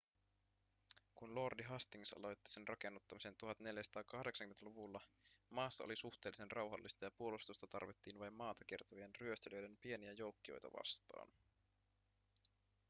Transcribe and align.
kun 1.15 1.35
lordi 1.35 1.63
hastings 1.63 2.13
aloitti 2.13 2.51
sen 2.51 2.67
rakennuttamisen 2.67 3.35
1480-luvulla 3.45 5.01
maassa 5.49 5.83
oli 5.83 5.95
suhteellisen 5.95 6.51
rauhallista 6.51 7.05
ja 7.05 7.11
puolustusta 7.11 7.67
tarvittiin 7.67 8.19
vain 8.19 8.33
maata 8.33 8.65
kiertävien 8.65 9.11
ryöstelijöiden 9.21 9.77
pieniä 9.81 10.11
joukkioita 10.11 10.71
vastaan 10.79 11.27